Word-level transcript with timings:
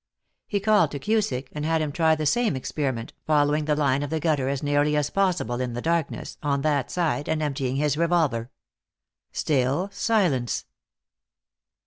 He 0.47 0.59
called 0.59 0.89
to 0.89 0.99
Cusick, 0.99 1.49
and 1.51 1.63
had 1.63 1.79
him 1.79 1.91
try 1.91 2.15
the 2.15 2.25
same 2.25 2.55
experiment, 2.55 3.13
following 3.27 3.65
the 3.65 3.75
line 3.75 4.01
of 4.01 4.09
the 4.09 4.19
gutter 4.19 4.49
as 4.49 4.63
nearly 4.63 4.97
as 4.97 5.11
possible 5.11 5.61
in 5.61 5.73
the 5.73 5.79
darkness, 5.79 6.39
on 6.41 6.61
that 6.63 6.89
side, 6.89 7.29
and 7.29 7.39
emptying 7.39 7.75
his 7.75 7.97
revolver. 7.97 8.49
Still 9.31 9.91
silence. 9.93 10.65